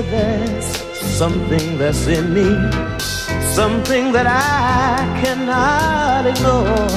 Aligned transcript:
there's 0.00 0.64
something 1.18 1.76
that's 1.76 2.06
in 2.06 2.32
me, 2.32 2.48
something 3.52 4.12
that 4.12 4.26
I 4.26 5.20
cannot 5.22 6.26
ignore. 6.26 6.88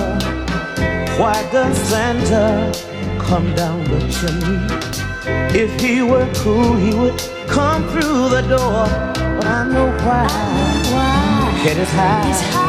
Why 1.20 1.42
does 1.52 1.78
Santa 1.90 2.72
come 3.20 3.54
down 3.56 3.84
the 3.86 4.00
chimney? 4.16 4.60
If 5.58 5.80
he 5.82 6.02
were 6.02 6.32
cool, 6.36 6.76
he 6.76 6.94
would 6.94 7.20
come 7.48 7.84
through 7.90 8.30
the 8.30 8.44
door. 8.48 8.88
But 9.36 9.46
I 9.46 9.68
know 9.68 9.88
why. 10.06 10.28
I 10.30 10.84
know 10.84 10.96
why. 10.96 11.50
Head 11.64 11.78
is 11.78 11.92
high. 11.92 12.65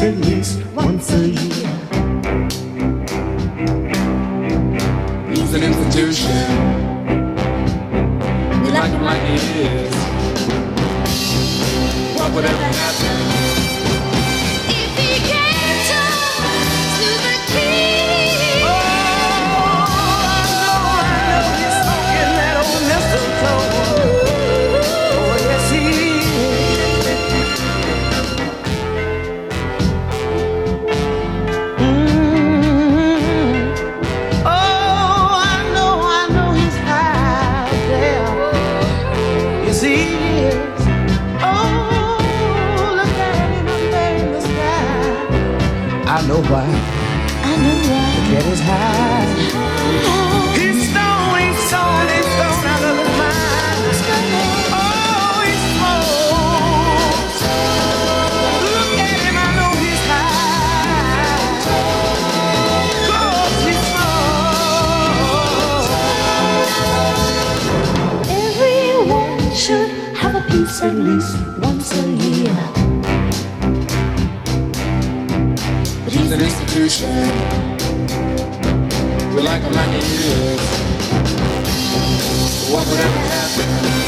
at 0.00 0.16
least 0.18 0.62
once 0.74 1.10
a 1.12 1.28
year. 1.28 1.68
He's 5.30 5.54
an 5.54 5.62
institution. 5.62 6.46
We 8.62 8.70
like 8.72 8.90
him 8.90 9.02
like 9.02 9.22
he 9.22 9.62
is. 9.62 9.94
What 12.18 12.32
would 12.34 12.44
ever 12.44 12.62
happen? 12.62 13.45
why. 46.50 46.66
I 47.42 47.56
know 47.62 47.78
why. 47.90 48.14
To 48.14 48.20
get 48.30 48.46
as 48.46 48.60
high. 48.60 49.26
His 50.54 50.76
stone 50.90 51.54
solid, 51.70 52.10
his 52.10 52.26
stone 52.36 52.66
out 52.72 52.84
of 52.90 52.96
his 53.02 53.12
mind. 53.20 53.84
Oh, 54.78 55.42
he's 55.46 55.64
smokes. 55.74 57.42
Look 58.64 58.98
at 59.06 59.18
him, 59.26 59.36
I 59.36 59.38
know 59.58 59.72
he's 59.82 60.04
high. 60.12 61.66
Oh, 63.10 63.10
Cause 63.10 63.66
he 63.66 63.74
smokes. 63.90 65.90
Everyone 68.30 69.54
should 69.54 69.90
have 70.16 70.34
a 70.36 70.40
piece 70.50 70.82
at 70.82 70.94
least 70.94 71.36
an 76.36 76.42
institution. 76.42 77.08
We 79.34 79.40
like 79.40 79.62
them 79.62 79.72
like 79.72 79.88
it 79.94 80.04
is. 80.04 80.60
What 82.70 82.86
would 82.88 83.00
ever 83.00 83.18
happen? 83.18 84.05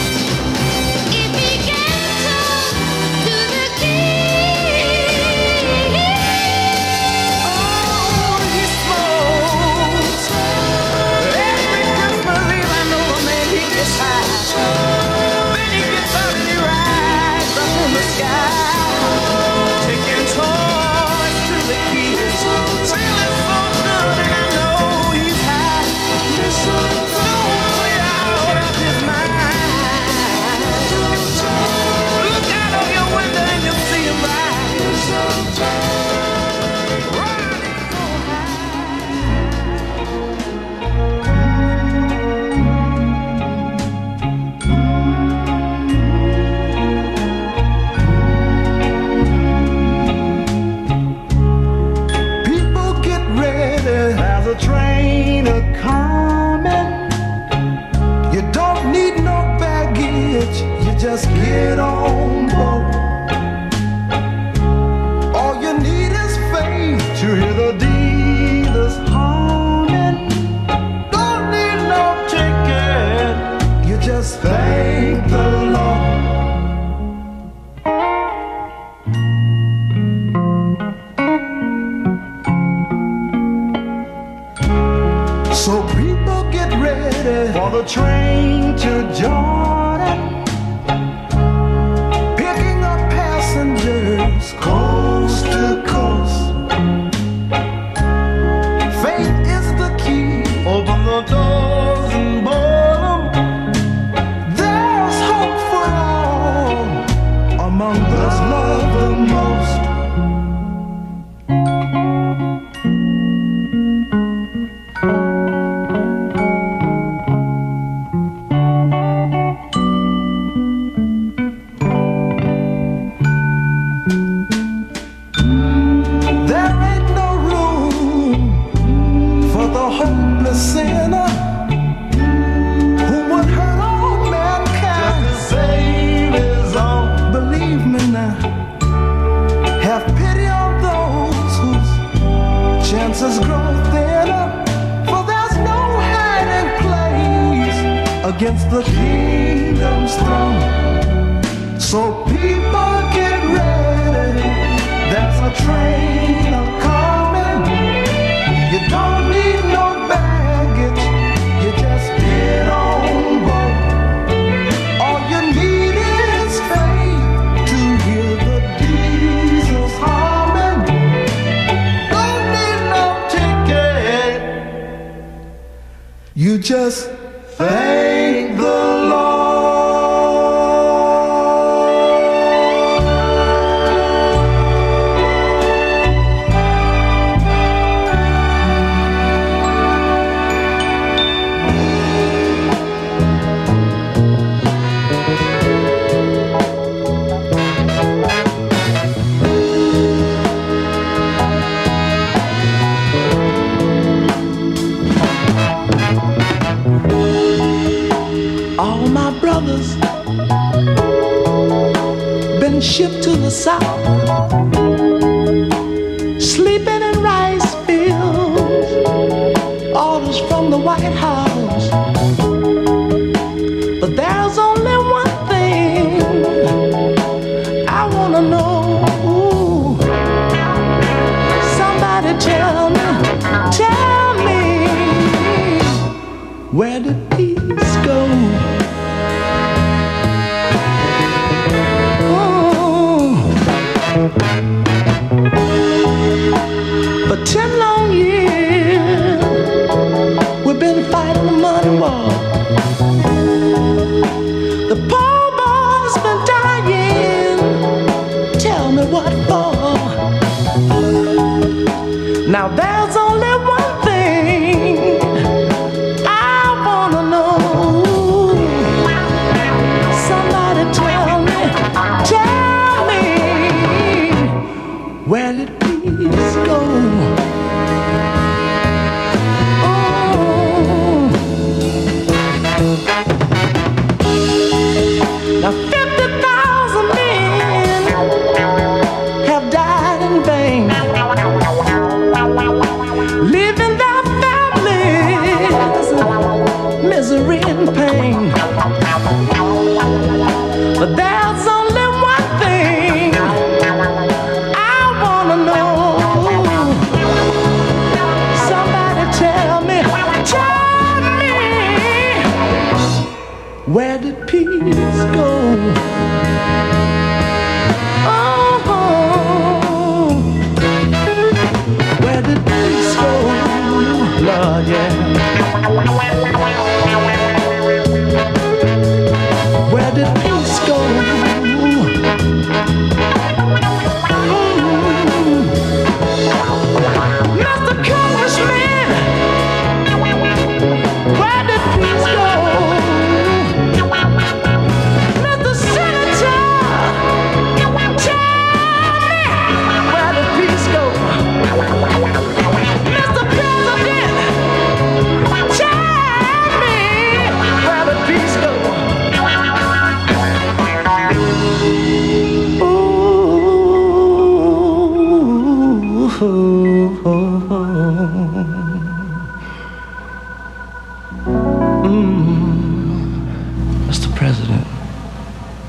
Mr. 374.06 374.32
President, 374.36 374.86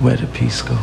where 0.02 0.18
did 0.18 0.34
peace 0.34 0.64
go? 0.64 0.76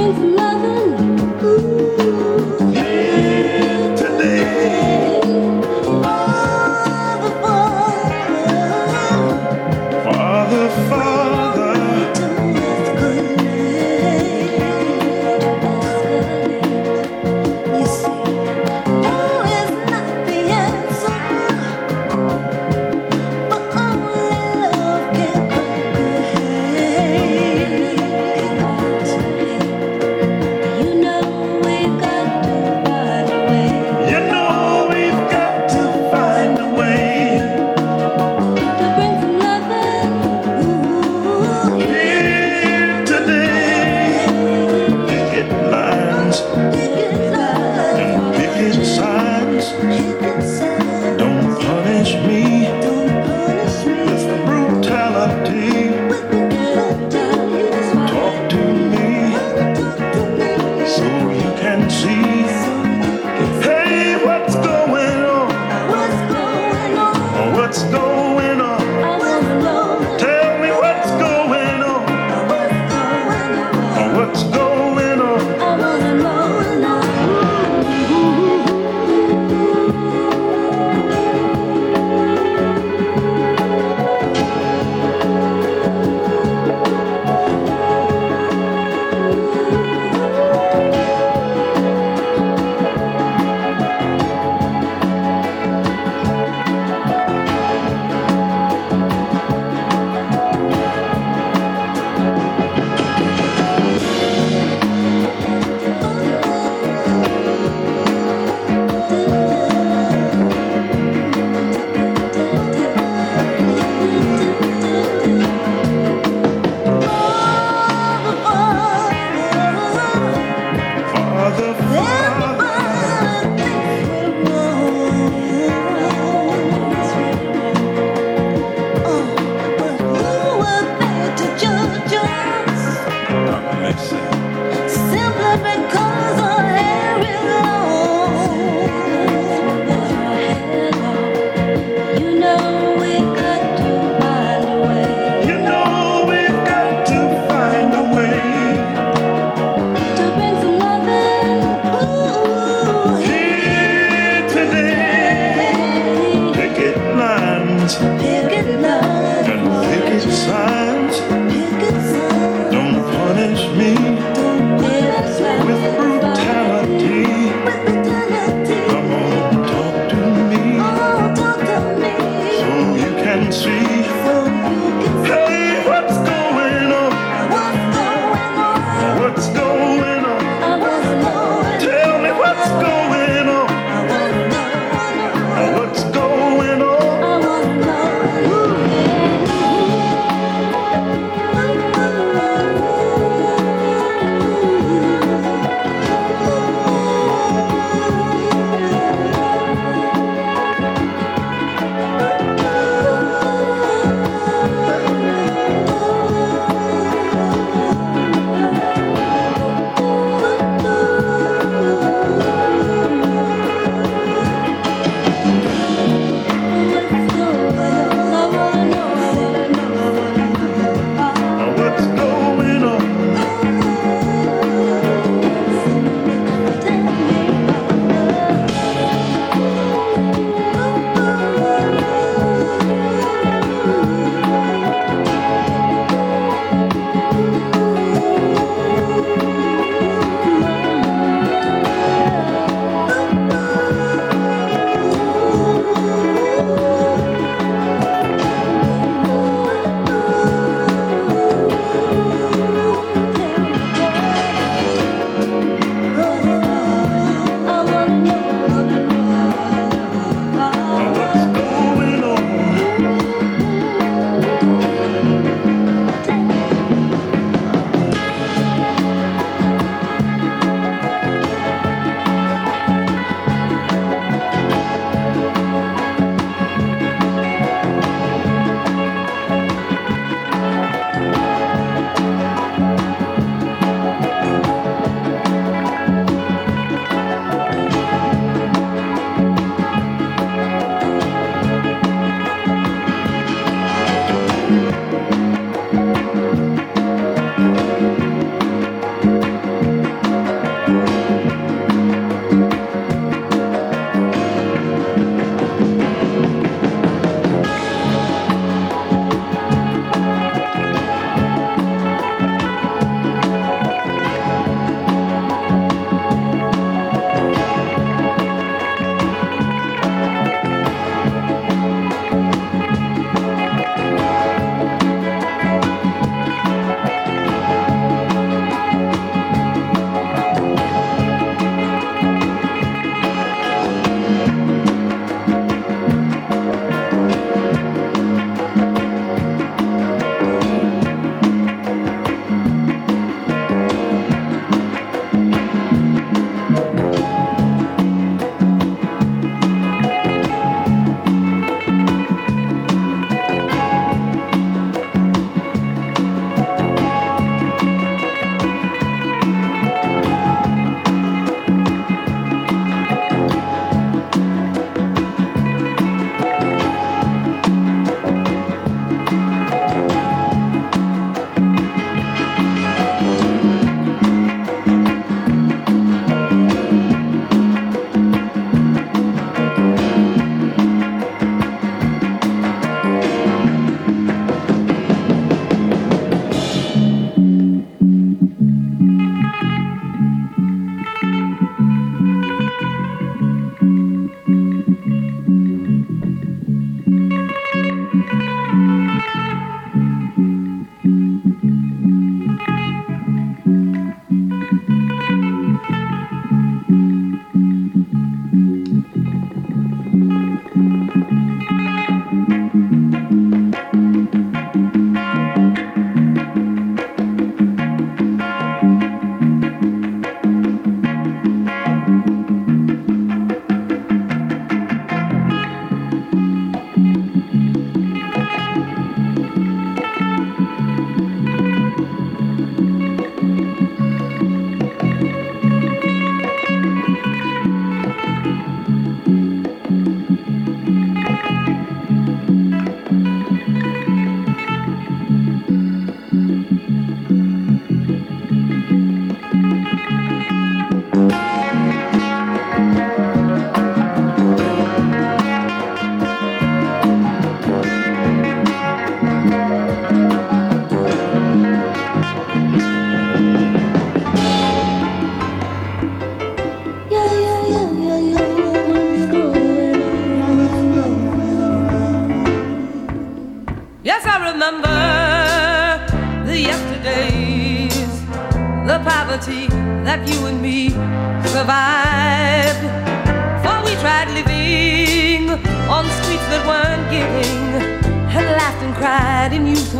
with 0.00 0.18
loving. 0.36 1.44
Ooh. 1.44 1.79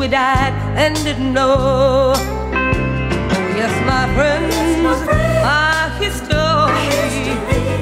We 0.01 0.09
died 0.09 0.55
and 0.79 0.95
didn't 1.05 1.35
know. 1.35 2.15
Oh, 2.17 3.47
yes, 3.61 3.73
my 3.85 4.07
friends, 4.17 4.99
our 5.45 5.91
history, 6.01 7.35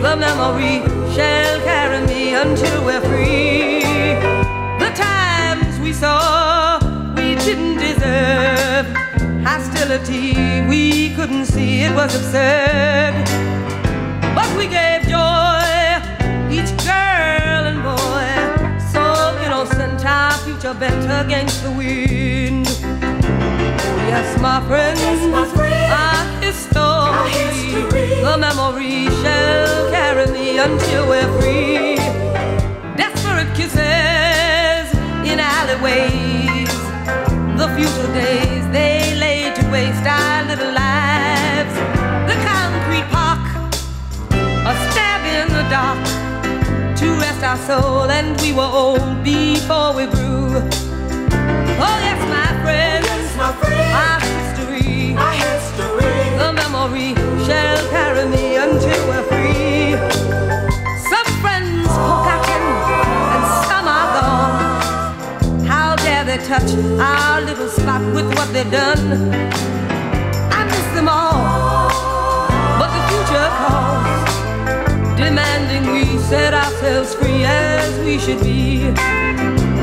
the 0.03 0.17
memory 0.17 0.83
shall 1.15 1.61
carry 1.61 2.05
me 2.09 2.35
until 2.35 2.85
we're 2.85 3.01
free. 3.03 3.85
The 4.83 4.91
times 4.97 5.79
we 5.79 5.93
saw 5.93 6.81
we 7.15 7.37
didn't 7.37 7.77
deserve 7.79 8.87
hostility 9.47 10.67
we 10.67 11.15
couldn't 11.15 11.47
see 11.47 11.83
it 11.83 11.95
was 11.95 12.15
absurd 12.17 13.15
but 14.35 14.49
we 14.59 14.67
gave 14.67 15.03
joy 15.03 15.48
our 20.05 20.33
future 20.39 20.75
bent 20.75 21.05
against 21.27 21.63
the 21.63 21.71
wind. 21.71 22.67
Oh 22.67 24.05
yes 24.13 24.41
my 24.41 24.61
friends 24.67 25.01
our 27.09 27.29
history. 27.29 28.23
the 28.23 28.37
memory 28.39 29.07
shall 29.23 29.91
carry 29.91 30.27
me 30.31 30.59
until 30.59 31.09
we're 31.09 31.31
free. 31.41 31.97
Desperate 32.97 33.53
kisses 33.55 34.89
in 35.31 35.39
alleyways. 35.41 36.73
The 37.61 37.69
future 37.77 38.13
days 38.13 38.65
they 38.73 39.17
lay 39.17 39.53
to 39.55 39.71
waste 39.71 40.07
our 40.07 40.45
little 40.45 40.73
lives. 40.73 41.75
The 42.31 42.37
concrete 42.51 43.09
park, 43.17 43.45
a 44.71 44.73
stab 44.91 45.23
in 45.39 45.49
the 45.57 45.65
dark 45.71 46.28
to 47.39 47.47
rest 47.47 47.71
our 47.71 47.83
soul, 47.83 48.11
and 48.11 48.41
we 48.41 48.53
were 48.53 48.63
old 48.63 49.23
before 49.23 49.93
we 49.95 50.07
grew. 50.07 50.63
Oh 51.81 51.99
yes, 52.03 52.21
my 52.29 52.47
friends, 52.63 53.09
our 53.39 53.53
history, 54.21 55.15
the 56.39 56.53
memory 56.53 57.15
shall 57.45 57.89
carry 57.91 58.29
me 58.29 58.57
until 58.57 59.09
we're 59.09 59.23
free. 59.25 59.97
Some 61.09 61.29
friends 61.41 61.89
forgotten, 61.89 62.63
and 63.35 63.45
some 63.69 63.87
are 63.87 64.09
gone. 64.17 65.65
How 65.67 65.97
dare 65.97 66.25
they 66.25 66.39
touch 66.39 66.71
our 67.01 67.41
little 67.41 67.69
spot 67.69 68.03
with 68.15 68.29
what 68.37 68.53
they've 68.53 68.71
done? 68.71 69.33
I 70.51 70.65
miss 70.65 70.87
them 70.95 71.09
all, 71.09 71.89
but 72.79 72.91
the 72.95 73.03
future 73.09 73.51
calls, 73.59 75.17
demanding 75.17 75.58
we 75.58 75.58
set 76.29 76.53
ourselves 76.53 77.15
free 77.15 77.43
as 77.45 77.99
we 78.01 78.19
should 78.19 78.41
be. 78.41 78.89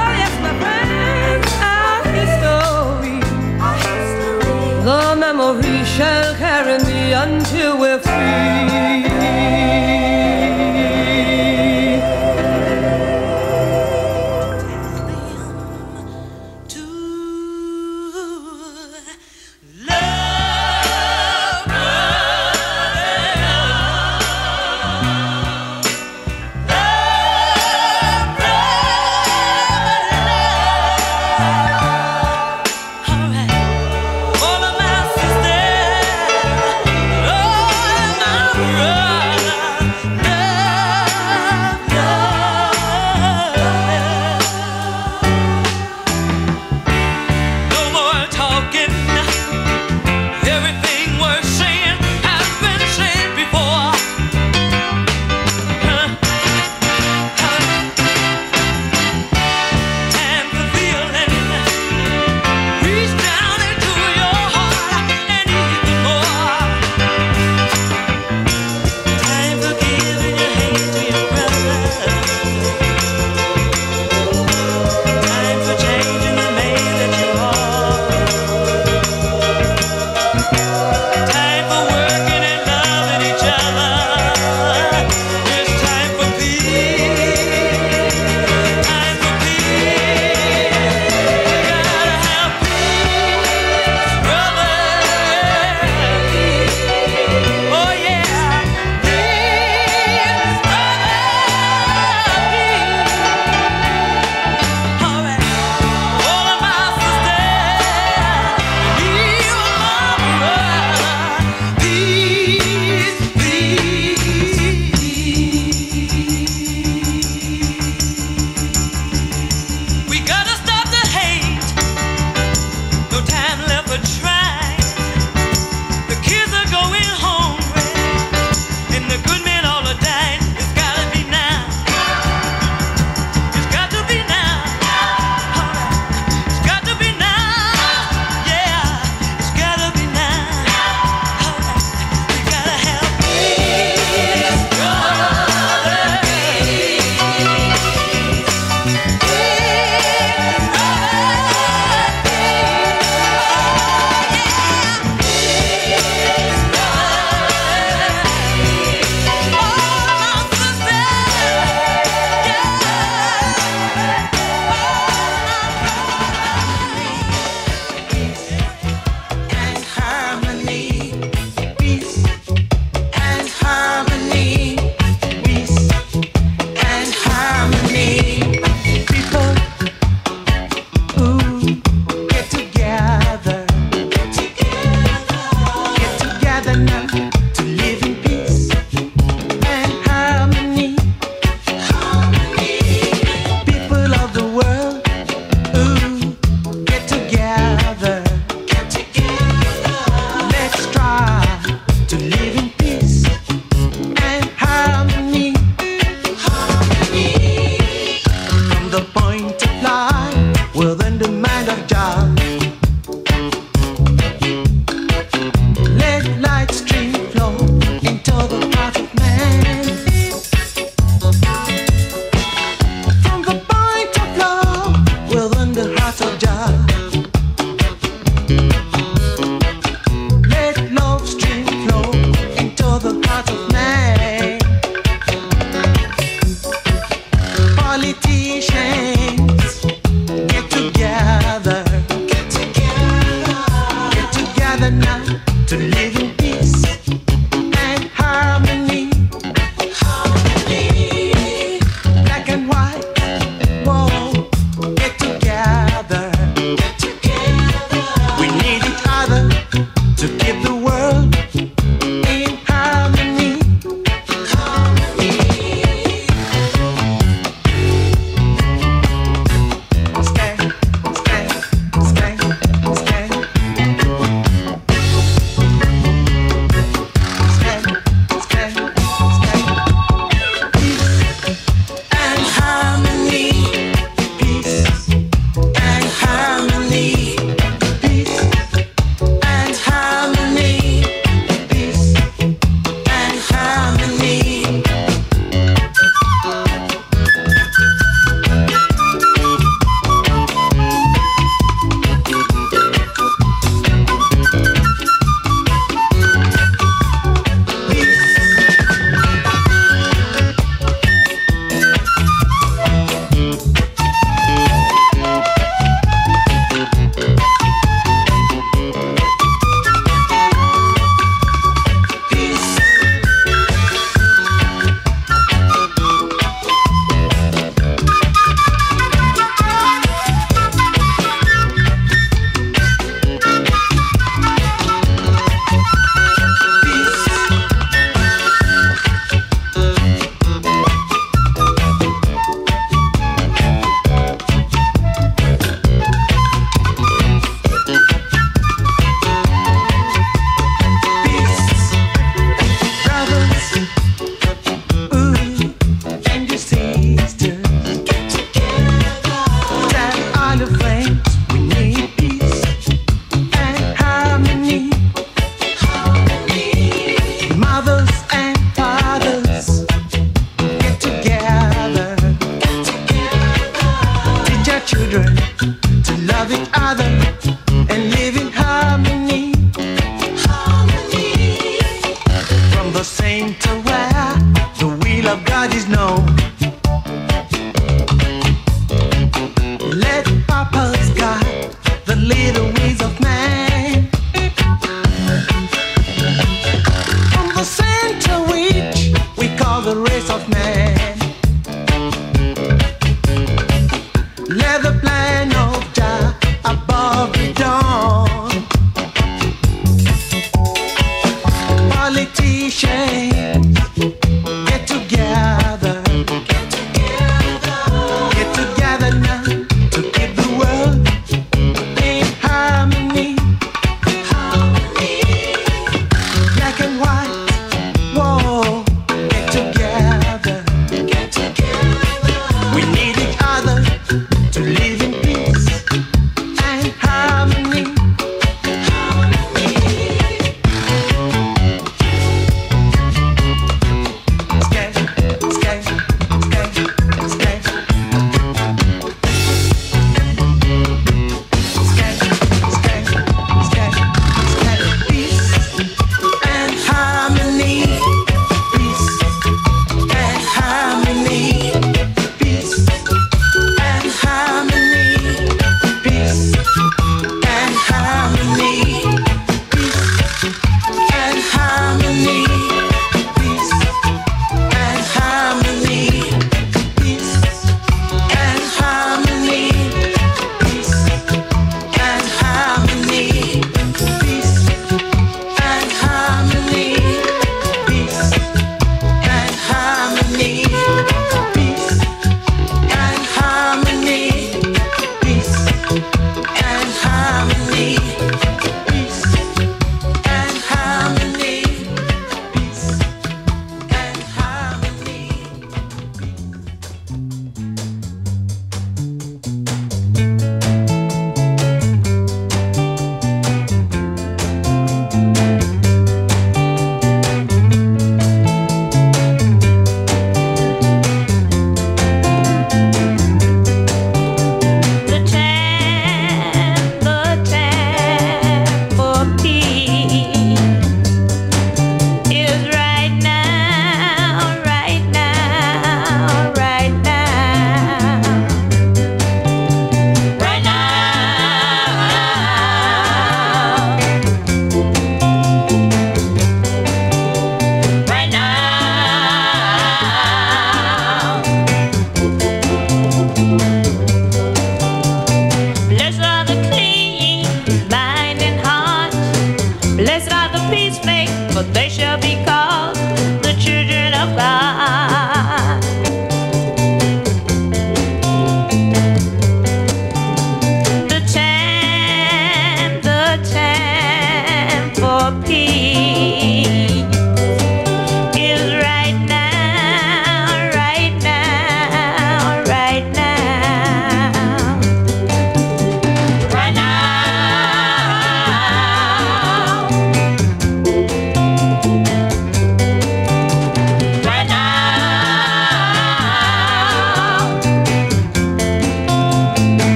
Oh 0.00 0.10
yes, 0.20 0.34
my 0.40 0.54
friends, 0.62 1.50
our 1.60 2.02
history, 2.18 3.18
our 3.60 3.76
history. 3.86 4.84
the 4.84 5.16
memory 5.18 5.84
shall 5.84 6.36
carry 6.36 6.78
me 6.84 7.12
until 7.12 7.76
we're 7.80 7.98
free. 7.98 9.07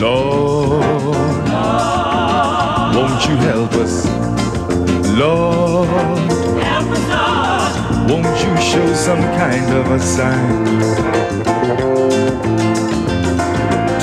Lord, 0.00 0.84
won't 2.94 3.28
you 3.28 3.36
help 3.36 3.72
us? 3.74 4.06
Lord, 5.18 5.88
help 6.62 6.90
us, 6.90 8.10
won't 8.10 8.38
you 8.44 8.56
show 8.60 8.94
some 8.94 9.22
kind 9.38 9.72
of 9.74 9.90
a 9.90 9.98
sign 9.98 10.64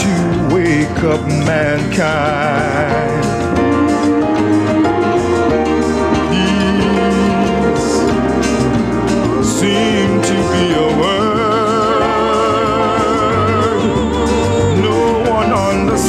to 0.02 0.12
wake 0.54 1.04
up 1.04 1.22
mankind? 1.46 3.25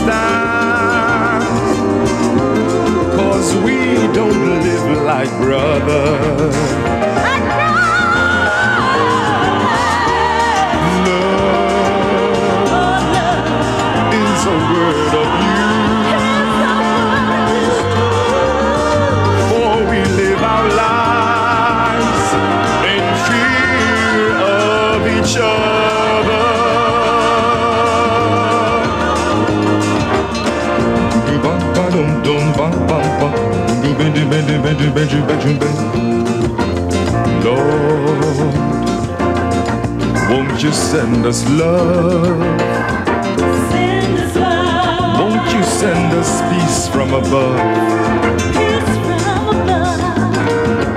Understands. 0.09 1.47
Cause 3.16 3.55
we 3.57 3.95
don't 4.12 4.62
live 4.62 5.03
like 5.03 5.31
brothers. 5.39 6.57
Love 11.07 11.74
is 14.15 14.47
a 14.47 14.57
word 14.73 15.26
Lord, 37.44 38.55
won't 40.28 40.62
you 40.62 40.73
send 40.73 41.24
us 41.27 41.48
love? 41.48 42.39
Won't 45.20 45.53
you 45.55 45.62
send 45.62 46.12
us 46.15 46.31
peace 46.51 46.89
from 46.89 47.15
above? 47.15 47.61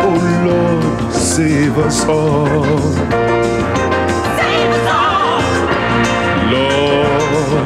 Oh 0.01 0.19
Lord, 0.47 1.13
save 1.13 1.77
us 1.77 2.05
all 2.05 2.79
save 4.39 4.71
us 4.77 4.87
all. 4.97 5.41
Lord, 6.53 7.65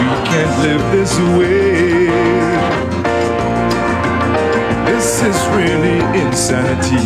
we 0.00 0.08
can't 0.28 0.54
live 0.62 0.84
this 0.92 1.18
way. 1.38 2.55
This 4.96 5.20
is 5.20 5.36
really 5.48 5.98
insanity. 6.18 6.96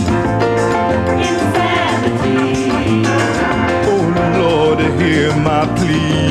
Oh 3.93 4.05
Lord, 4.39 4.79
hear 5.01 5.35
my 5.35 5.67
plea. 5.75 6.31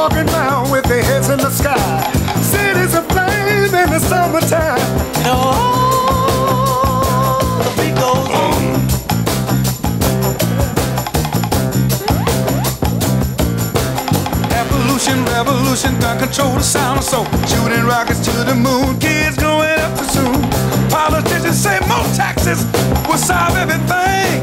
walking 0.00 0.28
around 0.30 0.70
with 0.70 0.84
their 0.84 1.02
heads 1.02 1.28
in 1.28 1.36
the 1.36 1.50
sky. 1.50 1.76
Cities 2.40 2.94
aflame 2.94 3.74
in 3.82 3.90
the 3.90 3.98
summertime. 3.98 4.80
Oh, 5.28 5.52
no, 7.60 7.68
the. 7.76 7.90
Evolution, 14.62 15.18
revolution, 15.26 15.92
got 16.00 16.18
control 16.18 16.54
the 16.54 16.62
sound. 16.62 17.04
So 17.04 17.24
shooting 17.50 17.84
rockets 17.84 18.24
to 18.24 18.32
the 18.50 18.54
moon, 18.54 18.98
kids 18.98 19.36
growing 19.36 19.78
up 19.84 19.98
too 19.98 20.08
soon. 20.16 20.40
Politicians 20.88 21.58
say 21.64 21.78
more 21.80 22.08
taxes 22.16 22.64
will 23.06 23.18
solve 23.18 23.54
everything. 23.54 24.40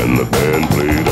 And 0.00 0.18
the 0.18 0.26
band 0.26 0.68
played 0.68 1.09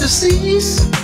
We 0.00 0.06
gotta 0.06 0.99